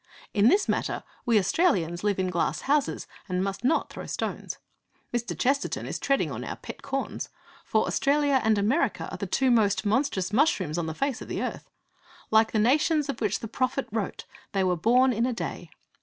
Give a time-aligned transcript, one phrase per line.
[0.33, 4.57] In this matter we Australians live in glass houses and must not throw stones.
[5.13, 5.37] Mr.
[5.37, 7.29] Chesterton is treading on our pet corns.
[7.65, 11.43] For Australia and America are the two most 'monstrous mushrooms' on the face of the
[11.43, 11.69] earth!
[12.31, 15.69] Like the nations of which the prophet wrote, they were 'born in a day.'